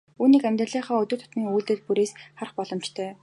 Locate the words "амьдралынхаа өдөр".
0.49-1.19